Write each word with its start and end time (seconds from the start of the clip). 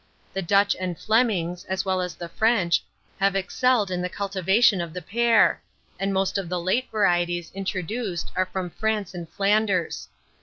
The 0.33 0.41
Dutch 0.41 0.75
and 0.79 0.97
Flemings, 0.97 1.63
as 1.65 1.85
well 1.85 2.01
as 2.01 2.15
the 2.15 2.27
French, 2.27 2.81
have 3.19 3.35
excelled 3.35 3.91
in 3.91 4.01
the 4.01 4.09
cultivation 4.09 4.81
of 4.81 4.95
the 4.95 5.01
pear, 5.03 5.61
and 5.99 6.11
most 6.11 6.39
of 6.39 6.49
the 6.49 6.59
late 6.59 6.89
varieties 6.89 7.51
introduced 7.53 8.31
are 8.35 8.47
from 8.47 8.71
France 8.71 9.13
and 9.13 9.29
Flanders. 9.29 10.07